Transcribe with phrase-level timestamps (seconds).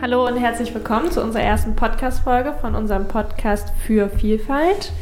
[0.00, 4.92] Hallo und herzlich willkommen zu unserer ersten Podcast-Folge von unserem Podcast für Vielfalt.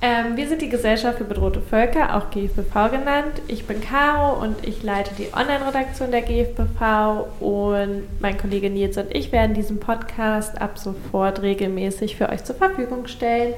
[0.00, 3.42] Ähm, wir sind die Gesellschaft für bedrohte Völker, auch GFBV genannt.
[3.48, 9.14] Ich bin Caro und ich leite die Online-Redaktion der GFBV und mein Kollege Nils und
[9.14, 13.52] ich werden diesen Podcast ab sofort regelmäßig für euch zur Verfügung stellen.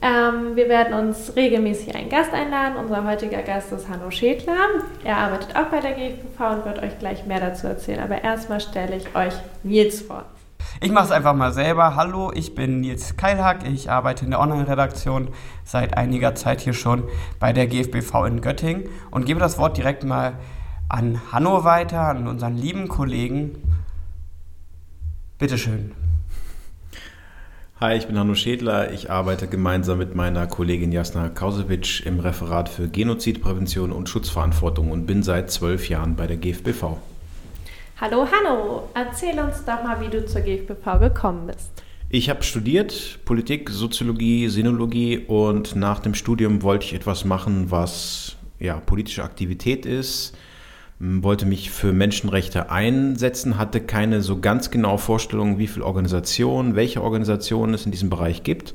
[0.00, 2.76] Ähm, wir werden uns regelmäßig einen Gast einladen.
[2.76, 4.56] Unser heutiger Gast ist Hanno Schädler.
[5.02, 8.00] Er arbeitet auch bei der GFV und wird euch gleich mehr dazu erzählen.
[8.00, 9.34] Aber erstmal stelle ich euch
[9.64, 10.24] Nils vor.
[10.80, 11.96] Ich mache es einfach mal selber.
[11.96, 13.66] Hallo, ich bin Nils Keilhack.
[13.66, 15.30] Ich arbeite in der Online-Redaktion
[15.64, 17.02] seit einiger Zeit hier schon
[17.40, 20.34] bei der GFBV in Göttingen und gebe das Wort direkt mal
[20.88, 23.56] an Hanno weiter, an unseren lieben Kollegen.
[25.38, 25.92] Bitteschön.
[27.80, 28.90] Hi, ich bin Hanno Schädler.
[28.90, 35.06] Ich arbeite gemeinsam mit meiner Kollegin Jasna Kausewitsch im Referat für Genozidprävention und Schutzverantwortung und
[35.06, 36.96] bin seit zwölf Jahren bei der GFBV.
[38.00, 41.70] Hallo Hanno, erzähl uns doch mal, wie du zur GFBV gekommen bist.
[42.10, 48.34] Ich habe studiert Politik, Soziologie, Sinologie und nach dem Studium wollte ich etwas machen, was
[48.58, 50.36] ja, politische Aktivität ist
[51.00, 57.02] wollte mich für Menschenrechte einsetzen, hatte keine so ganz genaue Vorstellung, wie viele Organisationen, welche
[57.02, 58.74] Organisationen es in diesem Bereich gibt.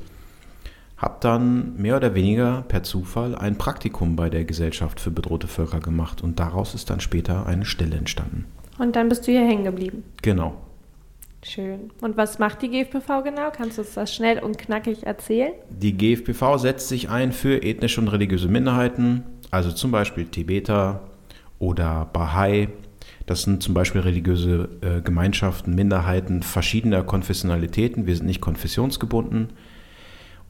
[0.96, 5.80] Habe dann mehr oder weniger per Zufall ein Praktikum bei der Gesellschaft für bedrohte Völker
[5.80, 8.46] gemacht und daraus ist dann später eine Stelle entstanden.
[8.78, 10.04] Und dann bist du hier hängen geblieben.
[10.22, 10.54] Genau.
[11.42, 11.90] Schön.
[12.00, 13.50] Und was macht die GFPV genau?
[13.54, 15.52] Kannst du uns das schnell und knackig erzählen?
[15.68, 21.02] Die GFPV setzt sich ein für ethnische und religiöse Minderheiten, also zum Beispiel Tibeter,
[21.64, 22.68] oder Bahai.
[23.26, 28.06] Das sind zum Beispiel religiöse äh, Gemeinschaften, Minderheiten verschiedener Konfessionalitäten.
[28.06, 29.48] Wir sind nicht konfessionsgebunden.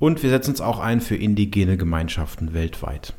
[0.01, 3.15] Und wir setzen uns auch ein für indigene Gemeinschaften weltweit.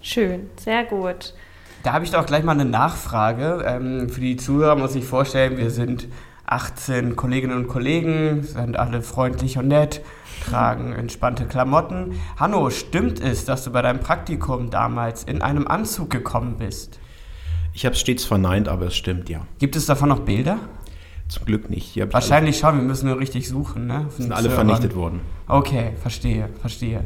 [0.00, 1.34] Schön, sehr gut.
[1.82, 3.64] Da habe ich doch gleich mal eine Nachfrage.
[3.66, 6.06] Ähm, für die Zuhörer muss ich vorstellen, wir sind
[6.46, 10.00] 18 Kolleginnen und Kollegen, sind alle freundlich und nett,
[10.44, 12.20] tragen entspannte Klamotten.
[12.36, 16.98] Hanno, stimmt es, dass du bei deinem Praktikum damals in einem Anzug gekommen bist?
[17.72, 19.46] Ich habe es stets verneint, aber es stimmt, ja.
[19.58, 20.58] Gibt es davon noch Bilder?
[21.28, 21.98] Zum Glück nicht.
[22.12, 23.86] Wahrscheinlich schon, wir müssen nur richtig suchen.
[23.86, 24.06] Ne?
[24.16, 25.20] Sind alle vernichtet worden.
[25.48, 27.04] Okay, verstehe, verstehe.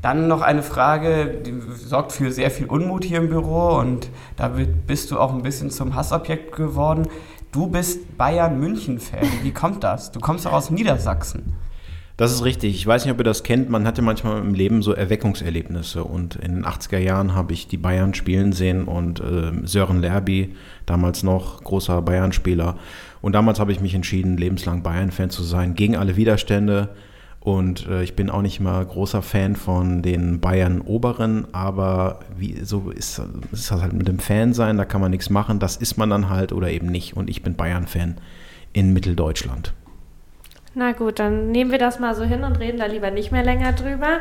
[0.00, 4.48] Dann noch eine Frage, die sorgt für sehr viel Unmut hier im Büro und da
[4.86, 7.08] bist du auch ein bisschen zum Hassobjekt geworden.
[7.50, 9.26] Du bist Bayern-München-Fan.
[9.42, 10.12] Wie kommt das?
[10.12, 11.54] Du kommst doch aus Niedersachsen.
[12.18, 12.74] Das ist richtig.
[12.74, 13.70] Ich weiß nicht, ob ihr das kennt.
[13.70, 16.04] Man hatte manchmal im Leben so Erweckungserlebnisse.
[16.04, 20.54] Und in den 80er Jahren habe ich die Bayern spielen sehen und äh, Sören Lerby,
[20.84, 22.76] damals noch großer Bayern-Spieler.
[23.22, 26.90] Und damals habe ich mich entschieden, lebenslang Bayern-Fan zu sein, gegen alle Widerstände.
[27.48, 32.90] Und äh, ich bin auch nicht mal großer Fan von den Bayern-Oberen, aber wie, so
[32.90, 33.22] ist,
[33.52, 35.58] ist das halt mit dem Fan-Sein, da kann man nichts machen.
[35.58, 37.16] Das ist man dann halt oder eben nicht.
[37.16, 38.16] Und ich bin Bayern-Fan
[38.74, 39.72] in Mitteldeutschland.
[40.74, 43.42] Na gut, dann nehmen wir das mal so hin und reden da lieber nicht mehr
[43.42, 44.18] länger drüber.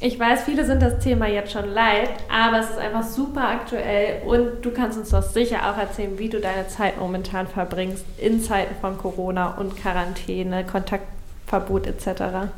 [0.00, 4.22] Ich weiß, viele sind das Thema jetzt schon leid, aber es ist einfach super aktuell
[4.26, 8.42] und du kannst uns doch sicher auch erzählen, wie du deine Zeit momentan verbringst in
[8.42, 12.50] Zeiten von Corona und Quarantäne, Kontaktverbot etc.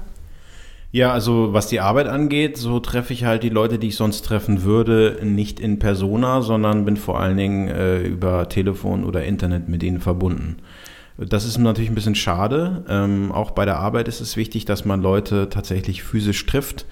[0.93, 4.23] Ja, also was die Arbeit angeht, so treffe ich halt die Leute, die ich sonst
[4.25, 9.69] treffen würde, nicht in Persona, sondern bin vor allen Dingen äh, über Telefon oder Internet
[9.69, 10.57] mit ihnen verbunden.
[11.19, 12.85] Das ist natürlich ein bisschen schade.
[12.89, 16.87] Ähm, auch bei der Arbeit ist es wichtig, dass man Leute tatsächlich physisch trifft,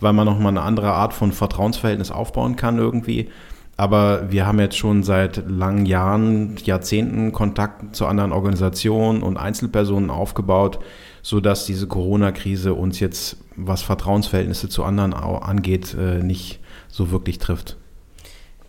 [0.00, 3.28] weil man nochmal eine andere Art von Vertrauensverhältnis aufbauen kann irgendwie.
[3.76, 10.10] Aber wir haben jetzt schon seit langen Jahren, Jahrzehnten Kontakt zu anderen Organisationen und Einzelpersonen
[10.10, 10.80] aufgebaut,
[11.28, 16.58] sodass diese Corona-Krise uns jetzt, was Vertrauensverhältnisse zu anderen angeht, äh, nicht
[16.88, 17.76] so wirklich trifft.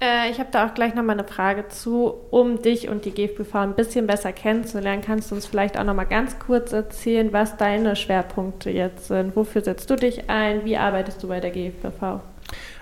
[0.01, 3.55] Äh, ich habe da auch gleich nochmal eine Frage zu, um dich und die GFBV
[3.55, 5.01] ein bisschen besser kennenzulernen.
[5.01, 9.37] Kannst du uns vielleicht auch nochmal ganz kurz erzählen, was deine Schwerpunkte jetzt sind?
[9.37, 10.65] Wofür setzt du dich ein?
[10.65, 12.19] Wie arbeitest du bei der GFBV?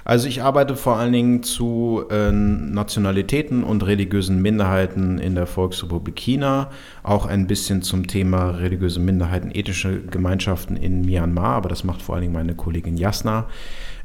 [0.05, 6.15] Also ich arbeite vor allen Dingen zu äh, Nationalitäten und religiösen Minderheiten in der Volksrepublik
[6.15, 6.69] China,
[7.03, 12.15] auch ein bisschen zum Thema religiöse Minderheiten, ethische Gemeinschaften in Myanmar, aber das macht vor
[12.15, 13.47] allen Dingen meine Kollegin Jasna.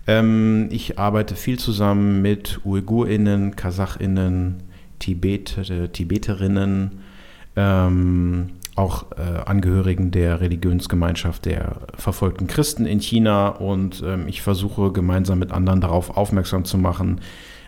[0.08, 4.64] Ähm, ich arbeite viel zusammen mit UigurInnen, KasachInnen,
[4.98, 7.00] Tibet, äh, Tibeterinnen,
[7.54, 14.92] ähm, auch äh, Angehörigen der Religionsgemeinschaft der verfolgten Christen in China und ähm, ich versuche
[14.92, 17.20] gemeinsam mit anderen darauf aufmerksam zu machen,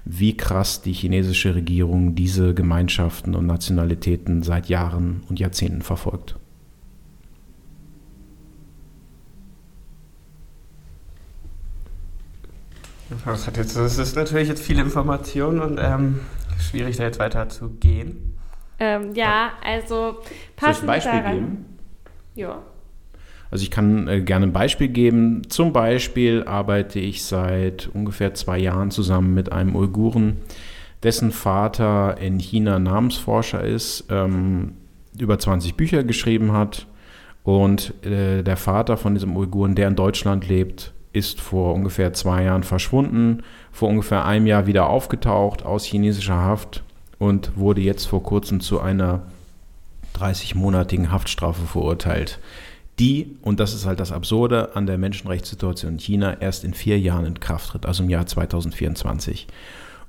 [0.06, 6.36] wie krass die chinesische Regierung diese Gemeinschaften und Nationalitäten seit Jahren und Jahrzehnten verfolgt.
[13.24, 16.20] Das, jetzt, das ist natürlich jetzt viel Information und ähm,
[16.58, 18.33] schwierig, da jetzt weiter zu gehen.
[18.78, 20.18] Ähm, ja, also
[20.56, 21.34] passend Soll ich ein Beispiel daran.
[21.34, 21.64] geben?
[22.34, 22.62] Ja.
[23.50, 25.42] Also ich kann äh, gerne ein Beispiel geben.
[25.48, 30.38] Zum Beispiel arbeite ich seit ungefähr zwei Jahren zusammen mit einem Uiguren,
[31.02, 34.72] dessen Vater in China Namensforscher ist, ähm,
[35.18, 36.86] über 20 Bücher geschrieben hat.
[37.44, 42.44] Und äh, der Vater von diesem Uiguren, der in Deutschland lebt, ist vor ungefähr zwei
[42.44, 46.83] Jahren verschwunden, vor ungefähr einem Jahr wieder aufgetaucht aus chinesischer Haft
[47.24, 49.22] und wurde jetzt vor kurzem zu einer
[50.18, 52.38] 30-monatigen Haftstrafe verurteilt,
[52.98, 57.00] die, und das ist halt das Absurde, an der Menschenrechtssituation in China erst in vier
[57.00, 59.48] Jahren in Kraft tritt, also im Jahr 2024.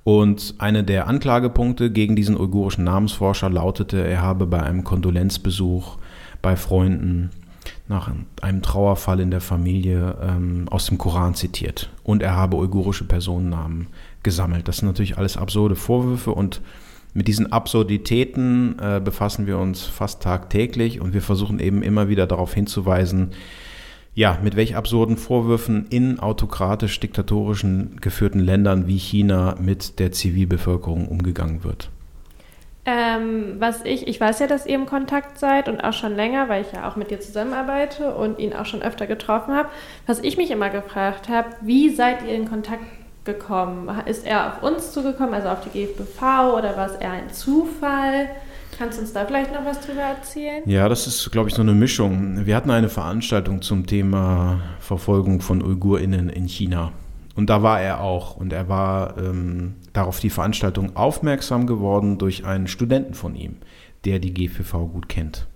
[0.04, 5.98] Und einer der Anklagepunkte gegen diesen uigurischen Namensforscher lautete, er habe bei einem Kondolenzbesuch
[6.44, 7.32] bei Freunden
[7.88, 8.12] nach
[8.42, 11.90] einem Trauerfall in der Familie ähm, aus dem Koran zitiert.
[12.04, 13.88] Und er habe uigurische Personennamen
[14.22, 14.68] gesammelt.
[14.68, 16.62] Das sind natürlich alles absurde Vorwürfe und
[17.16, 22.28] mit diesen Absurditäten äh, befassen wir uns fast tagtäglich und wir versuchen eben immer wieder
[22.28, 23.32] darauf hinzuweisen,
[24.14, 31.08] ja, mit welch absurden Vorwürfen in autokratisch diktatorischen geführten Ländern wie China mit der Zivilbevölkerung
[31.08, 31.90] umgegangen wird.
[32.86, 36.50] Ähm, was ich, ich weiß ja, dass ihr im Kontakt seid und auch schon länger,
[36.50, 39.70] weil ich ja auch mit dir zusammenarbeite und ihn auch schon öfter getroffen habe.
[40.06, 42.84] Was ich mich immer gefragt habe, wie seid ihr in Kontakt
[43.26, 43.90] gekommen?
[44.06, 46.22] Ist er auf uns zugekommen, also auf die GFBV
[46.58, 48.30] oder war es eher ein Zufall?
[48.78, 50.62] Kannst du uns da vielleicht noch was drüber erzählen?
[50.66, 52.46] Ja, das ist, glaube ich, so eine Mischung.
[52.46, 56.92] Wir hatten eine Veranstaltung zum Thema Verfolgung von UigurInnen in China.
[57.36, 58.36] Und da war er auch.
[58.36, 63.58] Und er war ähm, darauf die Veranstaltung aufmerksam geworden durch einen Studenten von ihm,
[64.04, 65.48] der die GVV gut kennt.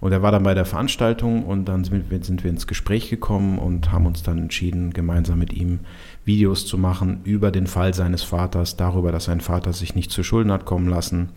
[0.00, 3.10] Und er war dann bei der Veranstaltung und dann sind wir, sind wir ins Gespräch
[3.10, 5.80] gekommen und haben uns dann entschieden, gemeinsam mit ihm
[6.24, 10.22] Videos zu machen über den Fall seines Vaters, darüber, dass sein Vater sich nicht zu
[10.22, 11.30] Schulden hat kommen lassen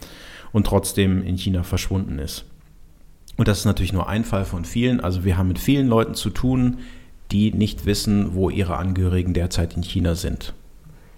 [0.52, 2.46] und trotzdem in China verschwunden ist.
[3.38, 5.00] Und das ist natürlich nur ein Fall von vielen.
[5.00, 6.80] Also wir haben mit vielen Leuten zu tun,
[7.32, 10.54] die nicht wissen, wo ihre Angehörigen derzeit in China sind.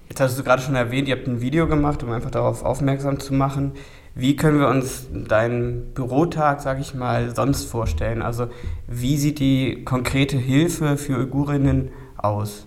[0.08, 3.20] Jetzt hast du gerade schon erwähnt, ihr habt ein Video gemacht, um einfach darauf aufmerksam
[3.20, 3.72] zu machen.
[4.14, 8.22] Wie können wir uns deinen Bürotag, sage ich mal, sonst vorstellen?
[8.22, 8.48] Also
[8.88, 12.66] wie sieht die konkrete Hilfe für Uigurinnen aus?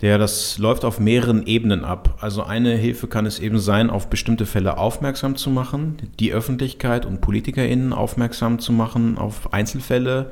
[0.00, 2.18] Ja, das läuft auf mehreren Ebenen ab.
[2.20, 7.04] Also eine Hilfe kann es eben sein, auf bestimmte Fälle aufmerksam zu machen, die Öffentlichkeit
[7.04, 10.30] und PolitikerInnen aufmerksam zu machen auf Einzelfälle,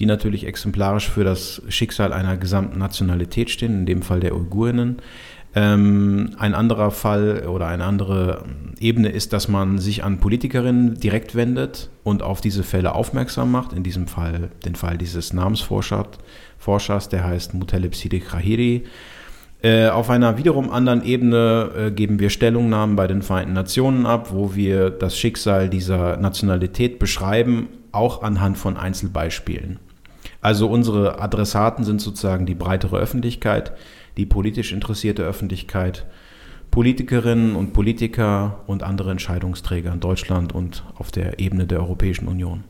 [0.00, 4.98] die natürlich exemplarisch für das Schicksal einer gesamten Nationalität stehen, in dem Fall der Uigurinnen.
[5.56, 8.44] Ähm, ein anderer Fall oder eine andere
[8.78, 13.72] Ebene ist, dass man sich an Politikerinnen direkt wendet und auf diese Fälle aufmerksam macht.
[13.72, 16.08] In diesem Fall den Fall dieses Namensforschers,
[16.58, 18.84] Forschers, der heißt Mutaleb Sidi Khahiri.
[19.62, 24.28] Äh, auf einer wiederum anderen Ebene äh, geben wir Stellungnahmen bei den Vereinten Nationen ab,
[24.32, 29.78] wo wir das Schicksal dieser Nationalität beschreiben, auch anhand von Einzelbeispielen.
[30.42, 33.72] Also unsere Adressaten sind sozusagen die breitere Öffentlichkeit,
[34.16, 36.06] die politisch interessierte Öffentlichkeit,
[36.70, 42.64] Politikerinnen und Politiker und andere Entscheidungsträger in Deutschland und auf der Ebene der Europäischen Union.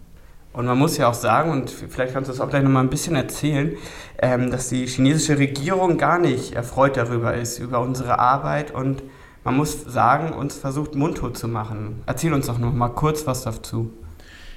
[0.53, 2.89] Und man muss ja auch sagen, und vielleicht kannst du das auch gleich nochmal ein
[2.89, 3.77] bisschen erzählen,
[4.19, 9.03] ähm, dass die chinesische Regierung gar nicht erfreut darüber ist, über unsere Arbeit und
[9.45, 12.03] man muss sagen, uns versucht mundtot zu machen.
[12.07, 13.93] Erzähl uns doch nochmal kurz was dazu.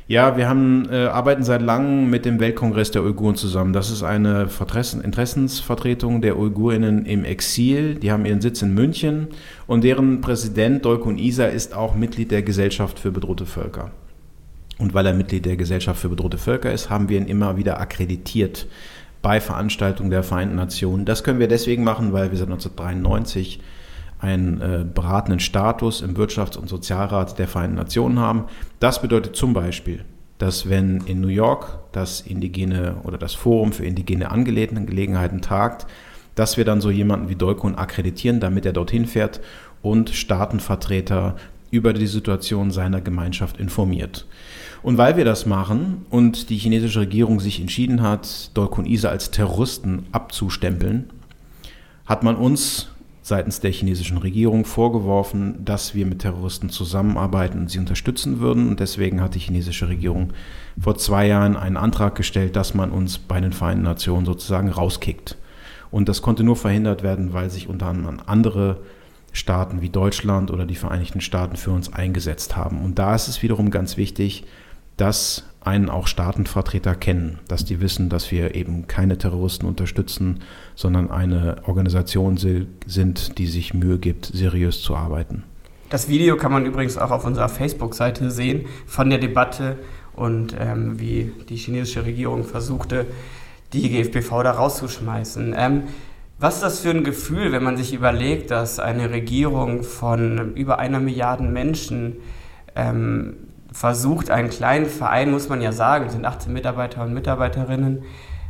[0.09, 3.73] Ja, wir haben, äh, arbeiten seit langem mit dem Weltkongress der Uiguren zusammen.
[3.73, 7.93] Das ist eine Vertressen, Interessensvertretung der Uigurinnen im Exil.
[7.93, 9.27] Die haben ihren Sitz in München
[9.67, 13.91] und deren Präsident Dolkun Isa ist auch Mitglied der Gesellschaft für bedrohte Völker.
[14.79, 17.79] Und weil er Mitglied der Gesellschaft für bedrohte Völker ist, haben wir ihn immer wieder
[17.79, 18.65] akkreditiert
[19.21, 21.05] bei Veranstaltungen der Vereinten Nationen.
[21.05, 23.59] Das können wir deswegen machen, weil wir seit 1993
[24.19, 28.45] einen äh, beratenden Status im Wirtschafts- und Sozialrat der Vereinten Nationen haben.
[28.79, 30.03] Das bedeutet zum Beispiel,
[30.37, 35.87] dass wenn in New York das indigene oder das Forum für indigene Angelegenheiten tagt,
[36.35, 39.41] dass wir dann so jemanden wie Dolkun akkreditieren, damit er dorthin fährt
[39.81, 41.35] und Staatenvertreter
[41.71, 44.25] über die Situation seiner Gemeinschaft informiert.
[44.81, 49.31] Und weil wir das machen und die chinesische Regierung sich entschieden hat, Dolkun Isa als
[49.31, 51.09] Terroristen abzustempeln,
[52.05, 52.89] hat man uns
[53.29, 58.67] seitens der chinesischen Regierung vorgeworfen, dass wir mit Terroristen zusammenarbeiten und sie unterstützen würden.
[58.67, 60.33] Und deswegen hat die chinesische Regierung
[60.77, 65.37] vor zwei Jahren einen Antrag gestellt, dass man uns bei den Vereinten Nationen sozusagen rauskickt.
[65.91, 68.81] Und das konnte nur verhindert werden, weil sich unter anderem andere
[69.31, 72.83] Staaten wie Deutschland oder die Vereinigten Staaten für uns eingesetzt haben.
[72.83, 74.45] Und da ist es wiederum ganz wichtig,
[74.99, 80.39] dass einen auch Staatenvertreter kennen, dass die wissen, dass wir eben keine Terroristen unterstützen,
[80.75, 85.43] sondern eine Organisation sind, die sich Mühe gibt, seriös zu arbeiten.
[85.89, 89.77] Das Video kann man übrigens auch auf unserer Facebook-Seite sehen von der Debatte
[90.15, 93.05] und ähm, wie die chinesische Regierung versuchte,
[93.73, 95.53] die GFPV da rauszuschmeißen.
[95.57, 95.83] Ähm,
[96.39, 100.79] was ist das für ein Gefühl, wenn man sich überlegt, dass eine Regierung von über
[100.79, 102.17] einer Milliarde Menschen
[102.75, 103.33] ähm,
[103.71, 108.03] versucht, einen kleinen Verein, muss man ja sagen, sind 18 Mitarbeiter und Mitarbeiterinnen,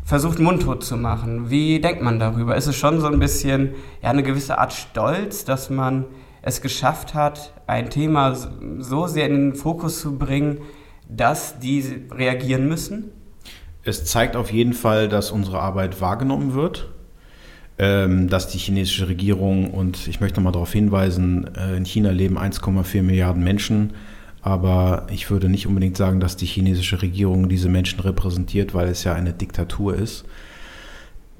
[0.03, 1.49] versucht mundtot zu machen.
[1.49, 2.55] Wie denkt man darüber?
[2.55, 6.05] Ist es schon so ein bisschen ja, eine gewisse Art Stolz, dass man
[6.41, 8.35] es geschafft hat, ein Thema
[8.79, 10.59] so sehr in den Fokus zu bringen,
[11.07, 13.11] dass die reagieren müssen?
[13.83, 16.89] Es zeigt auf jeden Fall, dass unsere Arbeit wahrgenommen wird,
[17.77, 22.37] ähm, dass die chinesische Regierung, und ich möchte mal darauf hinweisen, äh, in China leben
[22.37, 23.93] 1,4 Milliarden Menschen,
[24.41, 29.03] aber ich würde nicht unbedingt sagen, dass die chinesische Regierung diese Menschen repräsentiert, weil es
[29.03, 30.25] ja eine Diktatur ist.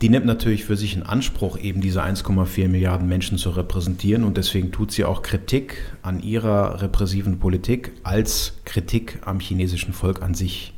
[0.02, 4.38] Die nimmt natürlich für sich in Anspruch, eben diese 1,4 Milliarden Menschen zu repräsentieren und
[4.38, 10.36] deswegen tut sie auch Kritik an ihrer repressiven Politik als Kritik am chinesischen Volk an
[10.36, 10.74] sich.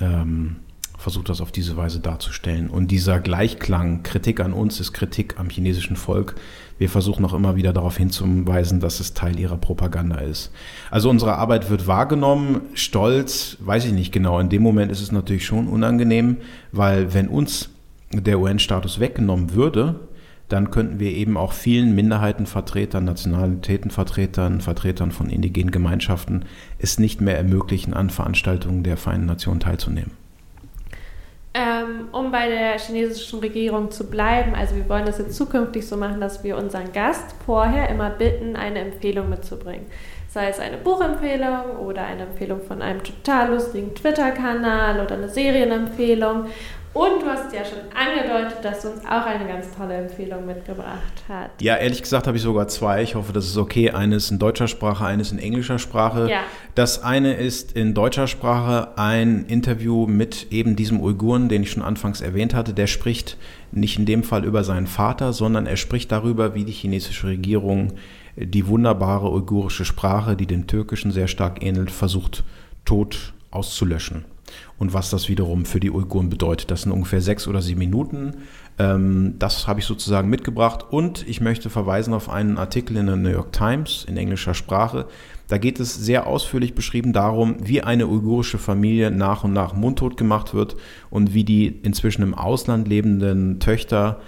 [0.00, 0.56] Ähm,
[0.98, 2.68] versucht das auf diese Weise darzustellen.
[2.70, 6.34] Und dieser Gleichklang, Kritik an uns ist Kritik am chinesischen Volk.
[6.78, 10.50] Wir versuchen auch immer wieder darauf hinzuweisen, dass es Teil ihrer Propaganda ist.
[10.90, 14.38] Also unsere Arbeit wird wahrgenommen, stolz, weiß ich nicht genau.
[14.38, 16.38] In dem Moment ist es natürlich schon unangenehm,
[16.72, 17.70] weil wenn uns
[18.12, 20.00] der UN-Status weggenommen würde,
[20.48, 26.44] dann könnten wir eben auch vielen Minderheitenvertretern, Nationalitätenvertretern, Vertretern von indigenen Gemeinschaften
[26.78, 30.23] es nicht mehr ermöglichen, an Veranstaltungen der Vereinten Nationen teilzunehmen.
[32.14, 36.20] Um bei der chinesischen Regierung zu bleiben, also wir wollen das jetzt zukünftig so machen,
[36.20, 39.86] dass wir unseren Gast vorher immer bitten, eine Empfehlung mitzubringen.
[40.28, 46.46] Sei es eine Buchempfehlung oder eine Empfehlung von einem total lustigen Twitter-Kanal oder eine Serienempfehlung.
[46.94, 51.24] Und du hast ja schon angedeutet, dass du uns auch eine ganz tolle Empfehlung mitgebracht
[51.28, 51.60] hast.
[51.60, 53.02] Ja, ehrlich gesagt habe ich sogar zwei.
[53.02, 53.90] Ich hoffe, das ist okay.
[53.90, 56.30] Eines in deutscher Sprache, eines in englischer Sprache.
[56.30, 56.42] Ja.
[56.76, 61.82] Das eine ist in deutscher Sprache ein Interview mit eben diesem Uiguren, den ich schon
[61.82, 62.72] anfangs erwähnt hatte.
[62.72, 63.38] Der spricht
[63.72, 67.94] nicht in dem Fall über seinen Vater, sondern er spricht darüber, wie die chinesische Regierung
[68.36, 72.44] die wunderbare uigurische Sprache, die dem Türkischen sehr stark ähnelt, versucht
[72.84, 74.24] tot auszulöschen
[74.78, 76.70] und was das wiederum für die Uiguren bedeutet.
[76.70, 78.36] Das sind ungefähr sechs oder sieben Minuten.
[78.78, 83.16] Ähm, das habe ich sozusagen mitgebracht und ich möchte verweisen auf einen Artikel in der
[83.16, 85.06] New York Times in englischer Sprache.
[85.48, 90.16] Da geht es sehr ausführlich beschrieben darum, wie eine uigurische Familie nach und nach mundtot
[90.16, 90.76] gemacht wird
[91.10, 94.20] und wie die inzwischen im Ausland lebenden Töchter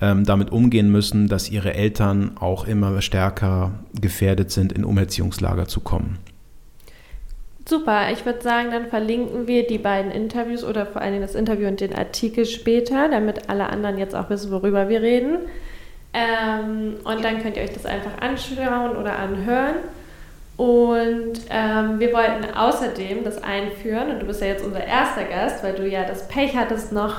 [0.00, 5.80] ähm, damit umgehen müssen, dass ihre Eltern auch immer stärker gefährdet sind, in Umerziehungslager zu
[5.80, 6.18] kommen.
[7.68, 11.34] Super, ich würde sagen, dann verlinken wir die beiden Interviews oder vor allen Dingen das
[11.34, 15.38] Interview und den Artikel später, damit alle anderen jetzt auch wissen, worüber wir reden.
[16.14, 19.74] Ähm, und dann könnt ihr euch das einfach anschauen oder anhören.
[20.56, 25.64] Und ähm, wir wollten außerdem das einführen, und du bist ja jetzt unser erster Gast,
[25.64, 27.16] weil du ja das Pech hattest, noch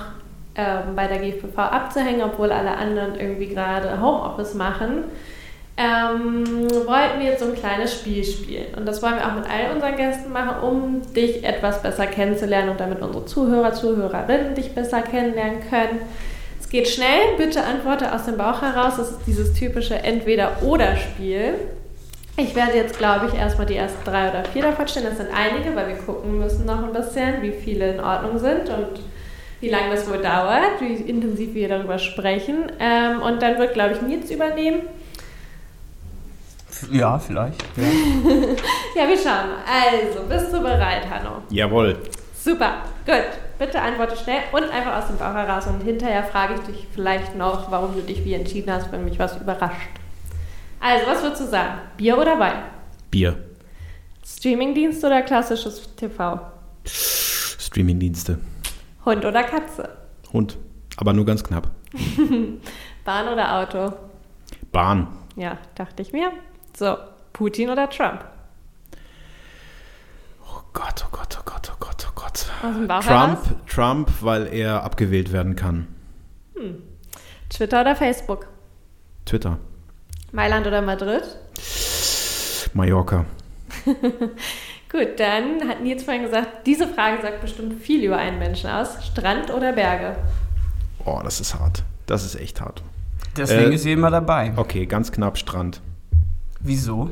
[0.55, 5.03] ähm, bei der GVV abzuhängen, obwohl alle anderen irgendwie gerade Homeoffice machen
[5.77, 8.73] ähm, wollten wir jetzt so ein kleines Spiel spielen.
[8.75, 12.69] Und das wollen wir auch mit all unseren Gästen machen, um dich etwas besser kennenzulernen
[12.69, 15.99] und damit unsere Zuhörer, Zuhörerinnen dich besser kennenlernen können.
[16.59, 18.97] Es geht schnell, bitte antworte aus dem Bauch heraus.
[18.97, 21.53] Das ist dieses typische Entweder-Oder-Spiel.
[22.37, 25.05] Ich werde jetzt, glaube ich, erstmal die ersten drei oder vier davon stellen.
[25.05, 28.69] Das sind einige, weil wir gucken müssen noch ein bisschen, wie viele in Ordnung sind
[28.69, 28.99] und
[29.59, 32.71] wie lange das wohl dauert, wie intensiv wir darüber sprechen.
[32.79, 34.81] Ähm, und dann wird, glaube ich, Nils übernehmen.
[36.91, 37.61] Ja, vielleicht.
[37.75, 37.83] Ja.
[38.95, 39.63] ja, wir schauen mal.
[39.65, 41.41] Also, bist du bereit, Hanno?
[41.49, 41.97] Jawohl.
[42.35, 43.25] Super, gut.
[43.59, 45.67] Bitte antworte schnell und einfach aus dem Bauch heraus.
[45.67, 49.17] Und hinterher frage ich dich vielleicht noch, warum du dich wie entschieden hast, wenn mich
[49.19, 49.89] was überrascht.
[50.79, 51.79] Also, was würdest du sagen?
[51.97, 52.63] Bier oder Wein?
[53.09, 53.35] Bier.
[54.25, 56.39] Streamingdienst oder klassisches TV?
[56.83, 58.39] Streamingdienste.
[59.05, 59.89] Hund oder Katze?
[60.33, 60.57] Hund,
[60.97, 61.71] aber nur ganz knapp.
[63.05, 63.93] Bahn oder Auto?
[64.71, 65.07] Bahn.
[65.35, 66.31] Ja, dachte ich mir.
[66.77, 66.95] So,
[67.33, 68.23] Putin oder Trump?
[70.45, 72.45] Oh Gott, oh Gott, oh Gott, oh Gott, oh Gott.
[72.61, 73.39] Trump, heraus?
[73.65, 75.87] Trump, weil er abgewählt werden kann.
[76.55, 76.83] Hm.
[77.49, 78.47] Twitter oder Facebook?
[79.25, 79.57] Twitter.
[80.31, 81.23] Mailand oder Madrid?
[82.75, 83.25] Mallorca.
[84.91, 89.03] Gut, dann hat Nils vorhin gesagt, diese Frage sagt bestimmt viel über einen Menschen aus.
[89.03, 90.15] Strand oder Berge?
[91.05, 91.81] Oh, das ist hart.
[92.05, 92.83] Das ist echt hart.
[93.35, 94.53] Deswegen äh, ist sie immer dabei.
[94.55, 95.81] Okay, ganz knapp Strand.
[96.61, 97.09] Wieso?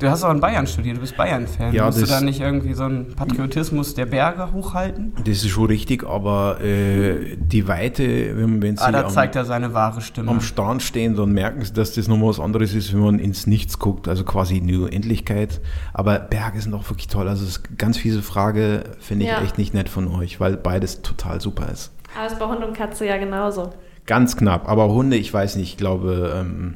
[0.00, 1.72] Du hast auch in Bayern studiert, du bist Bayern-Fan.
[1.72, 5.12] Ja, Musst du da nicht irgendwie so einen Patriotismus der Berge hochhalten?
[5.18, 9.36] Das ist schon richtig, aber äh, die Weite, wenn, wenn Sie Ah, da am, zeigt
[9.36, 10.32] er seine wahre Stimme.
[10.32, 13.46] am Stand stehen, dann merken Sie, dass das nochmal was anderes ist, wenn man ins
[13.46, 15.60] Nichts guckt, also quasi in die Unendlichkeit.
[15.92, 17.28] Aber Berge sind auch wirklich toll.
[17.28, 19.42] Also das ist eine ganz fiese Frage, finde ich Ja.
[19.42, 21.92] echt nicht nett von euch, weil beides total super ist.
[22.18, 23.70] Aber ist bei Hund und Katze ja genauso.
[24.06, 26.74] Ganz knapp, aber Hunde, ich weiß nicht, ich glaube, ähm,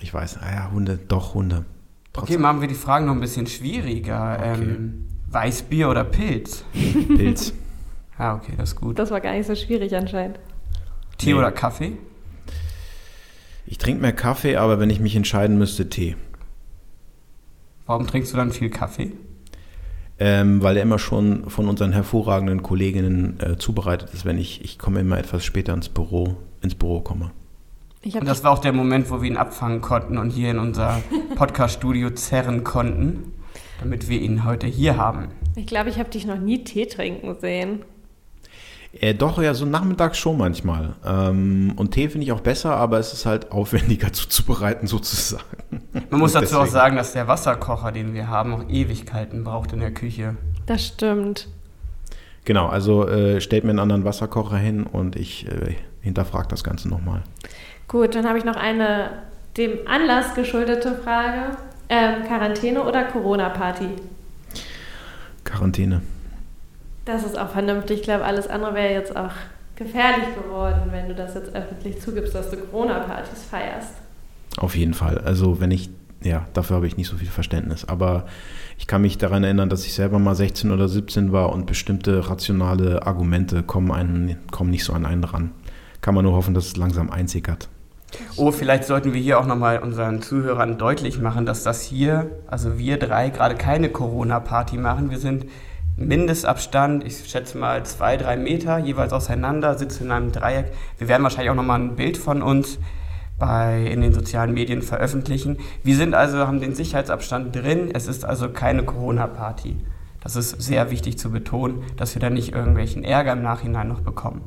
[0.00, 1.64] ich weiß, ah ja, Hunde, doch Hunde.
[2.16, 4.36] Okay, machen wir die Fragen noch ein bisschen schwieriger.
[4.38, 4.62] Okay.
[4.62, 6.64] Ähm, Weißbier oder Pilz?
[7.08, 7.52] Pilz.
[8.16, 8.98] Ah, okay, das ist gut.
[8.98, 10.38] Das war gar nicht so schwierig anscheinend.
[11.18, 11.34] Tee Nee.
[11.34, 11.92] oder Kaffee?
[13.66, 16.16] Ich trinke mehr Kaffee, aber wenn ich mich entscheiden müsste, Tee.
[17.84, 19.12] Warum trinkst du dann viel Kaffee?
[20.18, 24.78] Ähm, weil er immer schon von unseren hervorragenden Kolleginnen äh, zubereitet ist, wenn ich, ich
[24.78, 27.32] komme immer etwas später ins Büro, ins Büro komme.
[28.06, 30.60] Ich Und das war auch der Moment, wo wir ihn abfangen konnten und hier in
[30.60, 31.02] unser
[31.34, 33.32] Podcast-Studio zerren konnten,
[33.80, 35.30] damit wir ihn heute hier haben.
[35.56, 37.84] ich, glaube, ich habe dich noch nie Tee trinken sehen.
[38.92, 40.94] Äh, doch, ja, so nachmittags schon manchmal.
[41.04, 45.82] Ähm, und Tee finde ich auch besser, aber es ist halt aufwendiger zuzubereiten sozusagen.
[46.08, 49.80] Man muss dazu auch sagen, dass der Wasserkocher, den wir haben, auch Ewigkeiten braucht in
[49.80, 50.36] der Küche.
[50.66, 51.48] Das stimmt.
[52.44, 56.88] Genau, also äh, stellt mir einen anderen Wasserkocher hin und ich äh, hinterfrage das Ganze
[56.88, 57.24] nochmal.
[57.88, 59.10] Gut, dann habe ich noch eine
[59.56, 61.56] dem Anlass geschuldete Frage.
[61.88, 63.88] Ähm, Quarantäne oder Corona-Party?
[65.44, 66.02] Quarantäne.
[67.04, 68.00] Das ist auch vernünftig.
[68.00, 69.30] Ich glaube, alles andere wäre jetzt auch
[69.76, 73.92] gefährlich geworden, wenn du das jetzt öffentlich zugibst, dass du Corona-Partys feierst.
[74.56, 75.18] Auf jeden Fall.
[75.18, 75.90] Also wenn ich,
[76.22, 77.84] ja, dafür habe ich nicht so viel Verständnis.
[77.84, 78.26] Aber
[78.78, 82.28] ich kann mich daran erinnern, dass ich selber mal 16 oder 17 war und bestimmte
[82.28, 85.52] rationale Argumente kommen, einen, kommen nicht so an einen ran.
[86.00, 87.68] Kann man nur hoffen, dass es langsam einsickert.
[88.36, 92.78] Oh, vielleicht sollten wir hier auch nochmal unseren Zuhörern deutlich machen, dass das hier, also
[92.78, 95.10] wir drei, gerade keine Corona-Party machen.
[95.10, 95.46] Wir sind
[95.96, 100.72] Mindestabstand, ich schätze mal zwei, drei Meter jeweils auseinander, sitzen in einem Dreieck.
[100.98, 102.78] Wir werden wahrscheinlich auch nochmal ein Bild von uns
[103.38, 105.58] bei, in den sozialen Medien veröffentlichen.
[105.82, 107.90] Wir sind also, haben den Sicherheitsabstand drin.
[107.92, 109.76] Es ist also keine Corona-Party.
[110.22, 114.00] Das ist sehr wichtig zu betonen, dass wir da nicht irgendwelchen Ärger im Nachhinein noch
[114.00, 114.42] bekommen.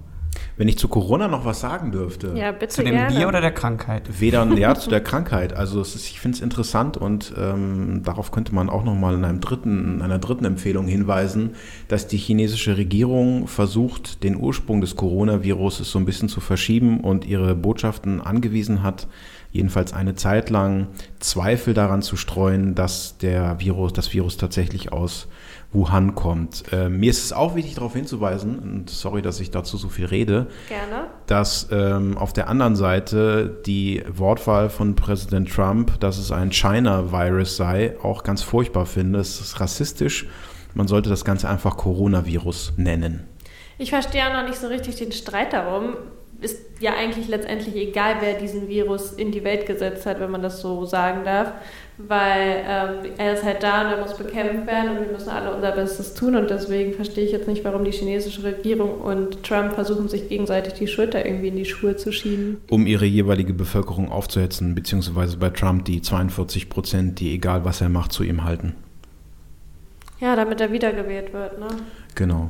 [0.59, 2.33] Wenn ich zu Corona noch was sagen dürfte.
[2.35, 3.15] Ja, bitte Zu dem gerne.
[3.15, 4.19] Bier oder der Krankheit?
[4.19, 5.53] Weder ja, zu der Krankheit.
[5.53, 9.23] Also es ist, ich finde es interessant und ähm, darauf könnte man auch nochmal in,
[9.23, 11.55] einem dritten, in einer dritten Empfehlung hinweisen,
[11.87, 17.23] dass die chinesische Regierung versucht, den Ursprung des Coronavirus so ein bisschen zu verschieben und
[17.23, 19.07] ihre Botschaften angewiesen hat,
[19.53, 20.87] jedenfalls eine Zeit lang
[21.19, 25.29] Zweifel daran zu streuen, dass der Virus, das Virus tatsächlich aus
[25.71, 26.63] Wuhan kommt.
[26.71, 30.05] Äh, mir ist es auch wichtig darauf hinzuweisen, und sorry, dass ich dazu so viel
[30.05, 31.07] rede, Gerne.
[31.27, 37.55] dass ähm, auf der anderen Seite die Wortwahl von Präsident Trump, dass es ein China-Virus
[37.55, 39.19] sei, auch ganz furchtbar finde.
[39.19, 40.27] Es ist rassistisch.
[40.73, 43.27] Man sollte das Ganze einfach Coronavirus nennen.
[43.77, 45.95] Ich verstehe auch noch nicht so richtig den Streit darum.
[46.41, 50.41] Ist ja eigentlich letztendlich egal, wer diesen Virus in die Welt gesetzt hat, wenn man
[50.41, 51.51] das so sagen darf.
[51.97, 55.53] Weil ähm, er ist halt da und er muss bekämpft werden und wir müssen alle
[55.53, 56.37] unser Bestes tun.
[56.37, 60.75] Und deswegen verstehe ich jetzt nicht, warum die chinesische Regierung und Trump versuchen, sich gegenseitig
[60.75, 62.61] die Schulter irgendwie in die Schuhe zu schieben.
[62.69, 67.89] Um ihre jeweilige Bevölkerung aufzuhetzen, beziehungsweise bei Trump die 42 Prozent, die egal was er
[67.89, 68.75] macht, zu ihm halten.
[70.21, 71.67] Ja, damit er wiedergewählt wird, ne?
[72.15, 72.49] Genau.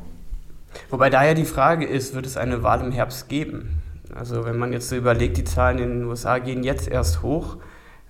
[0.90, 3.79] Wobei daher die Frage ist, wird es eine Wahl im Herbst geben?
[4.14, 7.56] Also wenn man jetzt so überlegt, die Zahlen in den USA gehen jetzt erst hoch,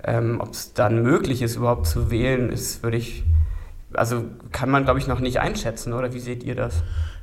[0.03, 3.25] ähm, ob es dann möglich ist, überhaupt zu wählen, ist, würde ich,
[3.93, 6.13] also kann man, glaube ich, noch nicht einschätzen, oder?
[6.15, 6.83] Wie seht ihr das?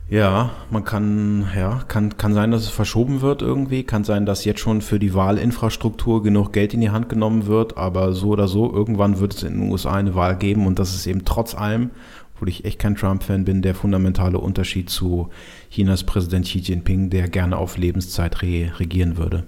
[0.10, 4.46] Ja, man kann, ja, kann, kann sein, dass es verschoben wird irgendwie, kann sein, dass
[4.46, 8.48] jetzt schon für die Wahlinfrastruktur genug Geld in die Hand genommen wird, aber so oder
[8.48, 10.66] so, irgendwann wird es in den USA eine Wahl geben.
[10.66, 11.90] Und das ist eben trotz allem,
[12.38, 15.30] obwohl ich echt kein Trump-Fan bin, der fundamentale Unterschied zu
[15.72, 19.44] Chinas Präsident Xi Jinping, der gerne auf Lebenszeit re regieren würde.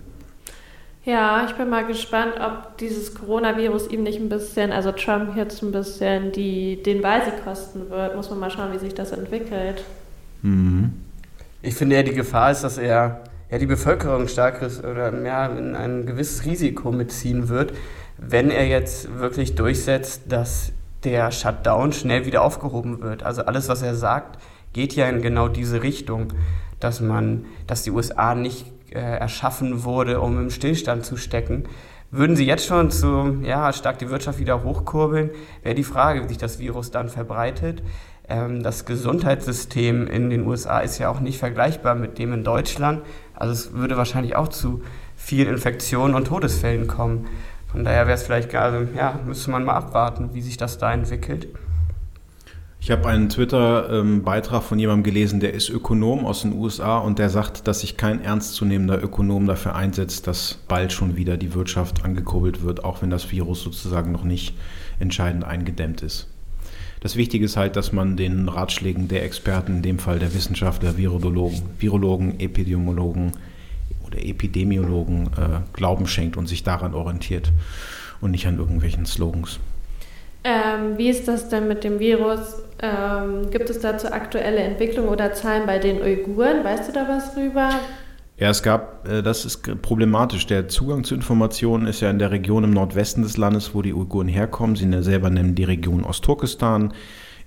[1.06, 5.62] Ja, ich bin mal gespannt, ob dieses Coronavirus ihm nicht ein bisschen, also Trump jetzt
[5.62, 8.15] ein bisschen die, den Wahlsieg kosten wird.
[8.15, 9.84] Muss man mal schauen, wie sich das entwickelt.
[10.41, 10.93] Mhm.
[11.62, 13.21] Ich finde ja, die Gefahr ist, dass er
[13.52, 17.71] ja, die Bevölkerung starkes oder ja, in ein gewisses Risiko mitziehen wird,
[18.17, 20.71] wenn er jetzt wirklich durchsetzt, dass
[21.03, 23.23] der Shutdown schnell wieder aufgehoben wird.
[23.23, 24.39] Also alles, was er sagt,
[24.73, 26.33] geht ja in genau diese Richtung,
[26.79, 31.65] dass man, dass die USA nicht äh, erschaffen wurde, um im Stillstand zu stecken.
[32.12, 35.29] Würden sie jetzt schon zu, ja, stark die Wirtschaft wieder hochkurbeln,
[35.62, 37.83] wäre die Frage, wie sich das Virus dann verbreitet.
[38.27, 43.03] Ähm, das Gesundheitssystem in den USA ist ja auch nicht vergleichbar mit dem in Deutschland.
[43.35, 44.81] Also es würde wahrscheinlich auch zu
[45.15, 47.27] vielen Infektionen und Todesfällen kommen.
[47.71, 50.91] Von daher wäre es vielleicht, also, ja, müsste man mal abwarten, wie sich das da
[50.91, 51.47] entwickelt.
[52.82, 57.29] Ich habe einen Twitter-Beitrag von jemandem gelesen, der ist Ökonom aus den USA und der
[57.29, 62.63] sagt, dass sich kein ernstzunehmender Ökonom dafür einsetzt, dass bald schon wieder die Wirtschaft angekurbelt
[62.63, 64.55] wird, auch wenn das Virus sozusagen noch nicht
[64.99, 66.27] entscheidend eingedämmt ist.
[67.01, 70.97] Das Wichtige ist halt, dass man den Ratschlägen der Experten, in dem Fall der Wissenschaftler,
[70.97, 73.34] Virologen, Virologen Epidemiologen
[74.10, 77.52] oder Epidemiologen äh, Glauben schenkt und sich daran orientiert
[78.22, 79.60] und nicht an irgendwelchen Slogans.
[80.43, 82.62] Ähm, wie ist das denn mit dem Virus?
[82.82, 86.63] Ähm, gibt es dazu aktuelle Entwicklungen oder Zahlen bei den Uiguren?
[86.63, 87.72] Weißt du da was drüber?
[88.38, 90.48] Ja, es gab, äh, das ist problematisch.
[90.48, 93.93] Der Zugang zu Informationen ist ja in der Region im Nordwesten des Landes, wo die
[93.93, 94.78] Uiguren herkommen.
[94.78, 96.93] Sie selber nennen die Region Ostturkestan.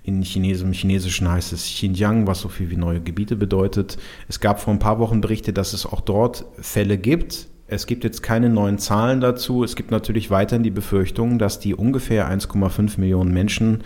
[0.05, 3.99] In Chines im Chinesischen heißt es Xinjiang, was so viel wie neue Gebiete bedeutet.
[4.29, 8.05] Es gab vor ein paar Wochen Berichte, dass es auch dort Fälle gibt, es gibt
[8.05, 9.65] jetzt keine neuen Zahlen dazu.
[9.65, 13.83] Es gibt natürlich weiterhin die Befürchtung, dass die ungefähr 1,5 Millionen Menschen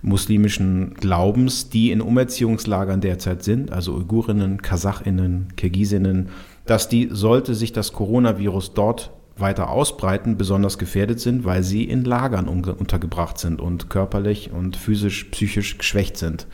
[0.00, 6.28] muslimischen Glaubens, die in Umerziehungslagern derzeit sind, also Uigurinnen, Kasachinnen, Kirgisinnen,
[6.66, 12.04] dass die, sollte sich das Coronavirus dort weiter ausbreiten, besonders gefährdet sind, weil sie in
[12.04, 16.46] Lagern untergebracht sind und körperlich und physisch, psychisch geschwächt sind.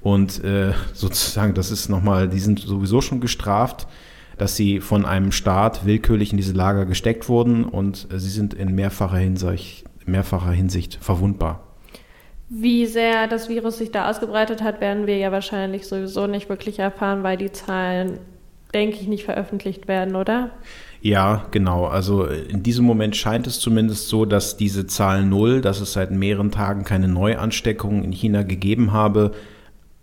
[0.00, 3.86] Und äh, sozusagen, das ist nochmal, die sind sowieso schon gestraft
[4.38, 8.74] dass sie von einem Staat willkürlich in diese Lager gesteckt wurden und sie sind in
[8.74, 11.64] mehrfacher Hinsicht, mehrfacher Hinsicht verwundbar.
[12.48, 16.78] Wie sehr das Virus sich da ausgebreitet hat, werden wir ja wahrscheinlich sowieso nicht wirklich
[16.78, 18.20] erfahren, weil die Zahlen,
[18.72, 20.50] denke ich, nicht veröffentlicht werden, oder?
[21.00, 21.86] Ja, genau.
[21.86, 26.10] Also in diesem Moment scheint es zumindest so, dass diese Zahl Null, dass es seit
[26.10, 29.32] mehreren Tagen keine Neuansteckungen in China gegeben habe,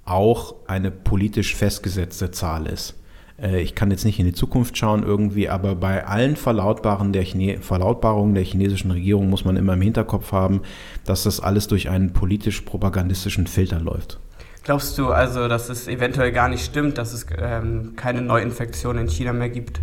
[0.06, 2.96] auch eine politisch festgesetzte Zahl ist.
[3.42, 7.24] Äh, ich kann jetzt nicht in die Zukunft schauen irgendwie, aber bei allen Verlautbarungen der,
[7.24, 10.62] Chine Verlautbarungen der chinesischen Regierung muss man immer im Hinterkopf haben,
[11.06, 14.20] dass das alles durch einen politisch-propagandistischen Filter läuft.
[14.64, 19.08] Glaubst du also, dass es eventuell gar nicht stimmt, dass es ähm, keine Neuinfektion in
[19.08, 19.80] China mehr gibt?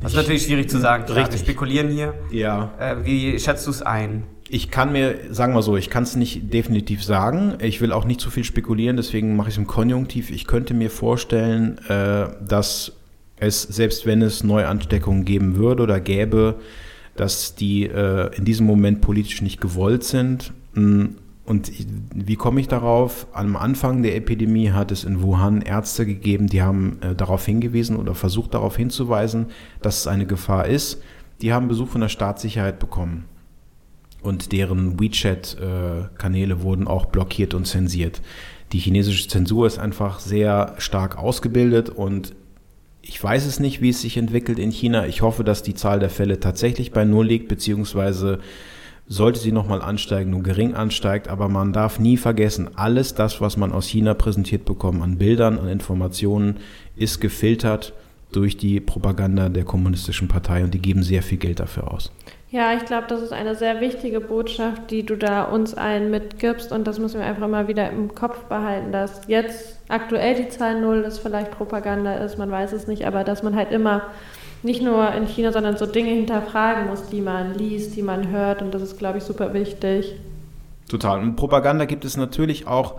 [0.00, 1.04] Das ist natürlich schwierig zu sagen.
[1.06, 2.14] Klar, wir spekulieren hier.
[2.30, 2.72] Ja.
[2.78, 4.24] Äh, wie schätzt du es ein?
[4.48, 7.54] Ich kann mir, sagen wir so, ich kann es nicht definitiv sagen.
[7.60, 10.30] Ich will auch nicht zu viel spekulieren, deswegen mache ich es im Konjunktiv.
[10.30, 12.92] Ich könnte mir vorstellen, äh, dass
[13.40, 16.56] es, selbst wenn es Neuansteckungen geben würde oder gäbe,
[17.16, 20.52] dass die äh, in diesem Moment politisch nicht gewollt sind.
[20.74, 21.06] Mm,
[21.48, 21.72] und
[22.14, 23.26] wie komme ich darauf?
[23.32, 27.96] Am Anfang der Epidemie hat es in Wuhan Ärzte gegeben, die haben äh, darauf hingewiesen
[27.96, 29.46] oder versucht darauf hinzuweisen,
[29.80, 31.02] dass es eine Gefahr ist.
[31.40, 33.24] Die haben Besuch von der Staatssicherheit bekommen
[34.20, 38.20] und deren WeChat-Kanäle wurden auch blockiert und zensiert.
[38.72, 42.34] Die chinesische Zensur ist einfach sehr stark ausgebildet und
[43.00, 45.06] ich weiß es nicht, wie es sich entwickelt in China.
[45.06, 48.40] Ich hoffe, dass die Zahl der Fälle tatsächlich bei Null liegt, beziehungsweise
[49.08, 51.28] sollte sie nochmal ansteigen, nur gering ansteigt.
[51.28, 55.58] Aber man darf nie vergessen, alles das, was man aus China präsentiert bekommt an Bildern,
[55.58, 56.58] an Informationen,
[56.96, 57.94] ist gefiltert
[58.32, 62.12] durch die Propaganda der kommunistischen Partei und die geben sehr viel Geld dafür aus.
[62.50, 66.72] Ja, ich glaube, das ist eine sehr wichtige Botschaft, die du da uns allen mitgibst.
[66.72, 70.80] Und das müssen wir einfach mal wieder im Kopf behalten, dass jetzt aktuell die Zahl
[70.80, 74.02] Null ist, vielleicht Propaganda ist, man weiß es nicht, aber dass man halt immer
[74.62, 78.62] nicht nur in China, sondern so Dinge hinterfragen muss, die man liest, die man hört.
[78.62, 80.14] Und das ist, glaube ich, super wichtig.
[80.88, 81.20] Total.
[81.20, 82.98] Und Propaganda gibt es natürlich auch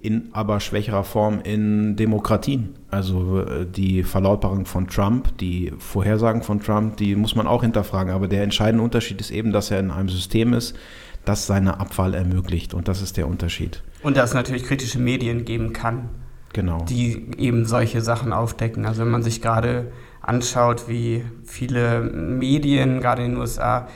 [0.00, 2.74] in aber schwächerer Form in Demokratien.
[2.90, 8.12] Also äh, die Verlautbarung von Trump, die Vorhersagen von Trump, die muss man auch hinterfragen.
[8.12, 10.76] Aber der entscheidende Unterschied ist eben, dass er in einem System ist,
[11.24, 12.74] das seine Abwahl ermöglicht.
[12.74, 13.82] Und das ist der Unterschied.
[14.02, 16.08] Und dass es natürlich kritische Medien geben kann,
[16.52, 16.84] genau.
[16.88, 18.86] die eben solche Sachen aufdecken.
[18.86, 19.90] Also wenn man sich gerade
[20.28, 23.88] anschaut, wie viele Medien, gerade in den USA,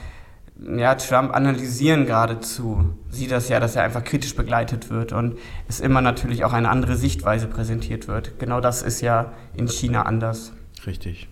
[0.77, 5.81] ja, Trump analysieren geradezu, sieht das ja, dass er einfach kritisch begleitet wird und es
[5.81, 8.39] immer natürlich auch eine andere Sichtweise präsentiert wird.
[8.39, 10.53] Genau das ist ja in China anders.
[10.87, 11.29] Richtig.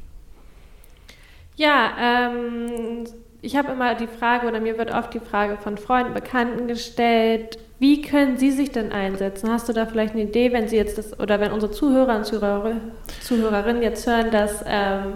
[1.57, 3.05] Ja, ähm,
[3.43, 7.59] ich habe immer die Frage oder mir wird oft die Frage von Freunden, Bekannten gestellt,
[7.79, 9.51] wie können Sie sich denn einsetzen?
[9.51, 12.27] Hast du da vielleicht eine Idee, wenn Sie jetzt das oder wenn unsere Zuhörer und
[12.27, 12.73] Zuhörer,
[13.23, 15.15] Zuhörerinnen jetzt hören, dass ähm,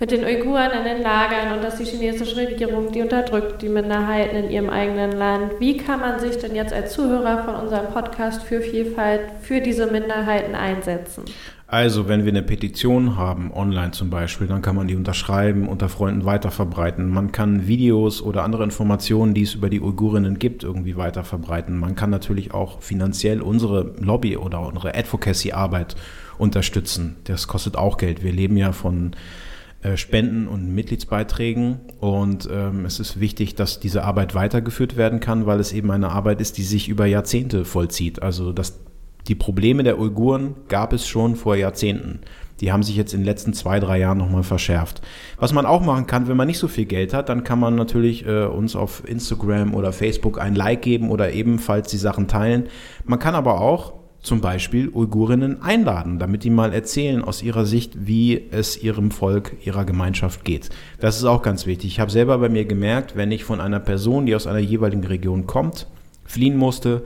[0.00, 4.36] mit den Uiguren in den Lagern und dass die chinesische Regierung die unterdrückt, die Minderheiten
[4.36, 5.52] in ihrem eigenen Land.
[5.60, 9.86] Wie kann man sich denn jetzt als Zuhörer von unserem Podcast für Vielfalt für diese
[9.86, 11.24] Minderheiten einsetzen?
[11.66, 15.88] Also, wenn wir eine Petition haben, online zum Beispiel, dann kann man die unterschreiben, unter
[15.88, 17.08] Freunden weiterverbreiten.
[17.08, 21.78] Man kann Videos oder andere Informationen, die es über die Uigurinnen gibt, irgendwie weiterverbreiten.
[21.78, 25.96] Man kann natürlich auch finanziell unsere Lobby oder unsere Advocacy-Arbeit
[26.36, 27.16] unterstützen.
[27.24, 28.22] Das kostet auch Geld.
[28.22, 29.12] Wir leben ja von
[29.84, 31.80] äh, Spenden und Mitgliedsbeiträgen.
[32.00, 36.10] Und ähm, es ist wichtig, dass diese Arbeit weitergeführt werden kann, weil es eben eine
[36.10, 38.22] Arbeit ist, die sich über Jahrzehnte vollzieht.
[38.22, 38.80] Also das,
[39.28, 42.20] die Probleme der Uiguren gab es schon vor Jahrzehnten.
[42.60, 45.02] Die haben sich jetzt in den letzten zwei, drei Jahren nochmal verschärft.
[45.38, 47.74] Was man auch machen kann, wenn man nicht so viel Geld hat, dann kann man
[47.74, 52.68] natürlich äh, uns auf Instagram oder Facebook ein Like geben oder ebenfalls die Sachen teilen.
[53.04, 58.06] Man kann aber auch zum Beispiel Uigurinnen einladen, damit die mal erzählen aus ihrer Sicht,
[58.06, 60.70] wie es ihrem Volk, ihrer Gemeinschaft geht.
[60.98, 61.90] Das ist auch ganz wichtig.
[61.90, 65.04] Ich habe selber bei mir gemerkt, wenn ich von einer Person, die aus einer jeweiligen
[65.04, 65.86] Region kommt,
[66.24, 67.02] fliehen musste,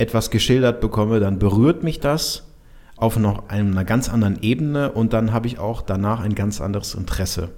[0.00, 2.46] etwas geschildert bekomme, dann berührt mich das
[2.96, 6.94] auf noch einer ganz anderen Ebene und dann habe ich auch danach ein ganz anderes
[6.94, 7.50] Interesse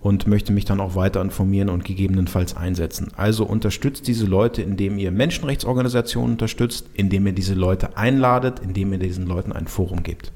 [0.00, 3.08] und möchte mich dann auch weiter informieren und gegebenenfalls einsetzen.
[3.16, 8.98] Also unterstützt diese Leute, indem ihr Menschenrechtsorganisationen unterstützt, indem ihr diese Leute einladet, indem ihr
[8.98, 10.32] diesen Leuten ein Forum gebt.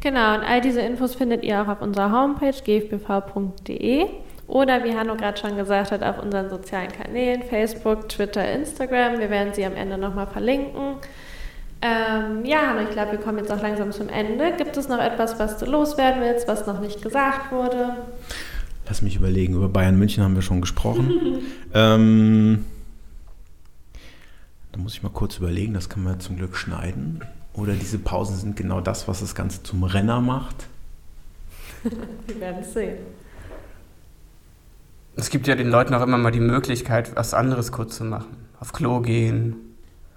[0.00, 4.06] Genau, und all diese Infos findet ihr auch auf unserer Homepage gfbv.de
[4.46, 9.18] oder wie Hanno gerade schon gesagt hat, auf unseren sozialen Kanälen, Facebook, Twitter, Instagram.
[9.18, 10.96] Wir werden sie am Ende nochmal verlinken.
[11.82, 14.52] Ähm, ja, Hanno, ich glaube, wir kommen jetzt auch langsam zum Ende.
[14.56, 17.96] Gibt es noch etwas, was du loswerden willst, was noch nicht gesagt wurde?
[18.86, 21.42] Lass mich überlegen, über Bayern München haben wir schon gesprochen.
[21.74, 22.64] ähm,
[24.70, 27.24] da muss ich mal kurz überlegen, das kann man zum Glück schneiden.
[27.52, 30.66] Oder diese Pausen sind genau das, was das Ganze zum Renner macht.
[31.82, 32.98] wir werden es sehen.
[35.16, 38.36] Es gibt ja den Leuten auch immer mal die Möglichkeit, was anderes kurz zu machen.
[38.60, 39.56] Auf Klo gehen,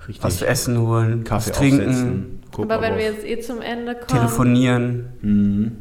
[0.07, 0.23] Richtig.
[0.23, 2.41] was zu essen holen, Kaffee was trinken.
[2.53, 4.07] Aber wenn wir jetzt eh zum Ende kommen.
[4.07, 5.05] Telefonieren.
[5.21, 5.71] Mhm.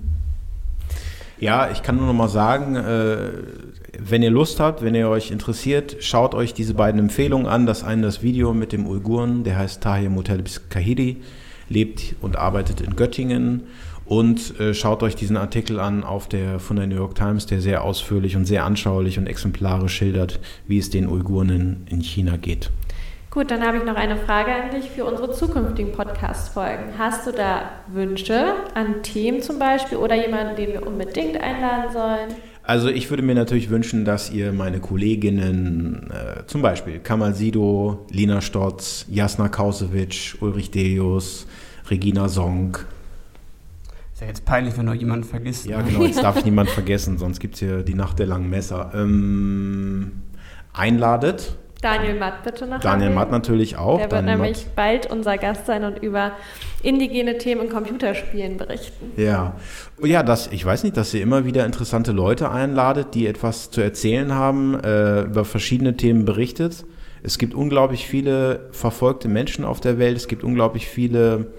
[1.41, 3.31] Ja, ich kann nur noch mal sagen, äh,
[3.99, 7.67] wenn ihr Lust habt, wenn ihr euch interessiert, schaut euch diese beiden Empfehlungen an.
[7.67, 11.19] Das eine das Video mit dem Uiguren, der heißt Tahir Mutalibs Kahiri,
[11.69, 13.65] lebt und arbeitet in Göttingen.
[14.09, 17.61] Und äh, schaut euch diesen Artikel an auf der, von der New York Times, der
[17.61, 22.39] sehr ausführlich und sehr anschaulich und exemplarisch schildert, wie es den Uiguren in, in China
[22.39, 22.71] geht.
[23.31, 26.95] Gut, dann habe ich noch eine Frage an dich für unsere zukünftigen Podcast-Folgen.
[26.97, 32.35] Hast du da Wünsche an Themen zum Beispiel oder jemanden, den wir unbedingt einladen sollen?
[32.63, 38.07] Also ich würde mir natürlich wünschen, dass ihr meine Kolleginnen, äh, zum Beispiel Kamal Sido,
[38.11, 41.47] Lina Stotz, Jasna Kausewitsch, Ulrich Delius,
[41.91, 42.79] Regina Song.
[44.19, 45.65] Ist ja jetzt peinlich, wenn du jemanden vergisst.
[45.67, 45.85] Ja, ne?
[45.85, 48.91] genau, jetzt darf ich niemanden vergessen, sonst gibt es hier die Nacht der langen Messer.
[48.93, 50.25] Ähm,
[50.73, 53.99] einladet Daniel Matt bitte nach Daniel Matt natürlich auch.
[53.99, 54.75] Der wird Daniel nämlich Matt.
[54.75, 56.33] bald unser Gast sein und über
[56.83, 59.13] indigene Themen in Computerspielen berichten.
[59.17, 59.55] Ja,
[60.03, 63.81] ja, das, ich weiß nicht, dass ihr immer wieder interessante Leute einladet, die etwas zu
[63.81, 66.87] erzählen haben, äh, über verschiedene Themen berichtet.
[67.23, 70.17] Es gibt unglaublich viele verfolgte Menschen auf der Welt.
[70.17, 71.53] Es gibt unglaublich viele,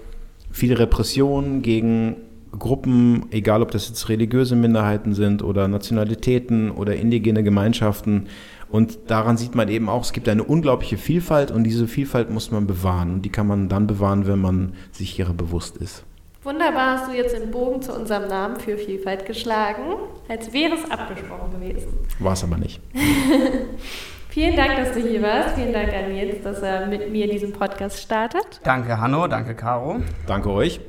[0.50, 2.16] viele Repressionen gegen
[2.58, 8.26] Gruppen, egal ob das jetzt religiöse Minderheiten sind oder Nationalitäten oder indigene Gemeinschaften.
[8.68, 12.50] Und daran sieht man eben auch, es gibt eine unglaubliche Vielfalt und diese Vielfalt muss
[12.50, 13.14] man bewahren.
[13.14, 16.04] Und die kann man dann bewahren, wenn man sich ihrer bewusst ist.
[16.42, 19.96] Wunderbar hast du jetzt den Bogen zu unserem Namen für Vielfalt geschlagen,
[20.28, 21.88] als wäre es abgesprochen gewesen.
[22.18, 22.80] War es aber nicht.
[24.30, 25.56] Vielen Dank, dass du hier warst.
[25.56, 28.60] Vielen Dank an Jens, dass er mit mir diesen Podcast startet.
[28.62, 29.26] Danke, Hanno.
[29.26, 29.96] Danke, Caro.
[30.26, 30.80] Danke euch.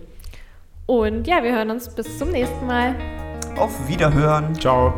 [0.85, 2.95] Und ja, wir hören uns bis zum nächsten Mal.
[3.57, 4.55] Auf Wiederhören.
[4.55, 4.93] Ciao.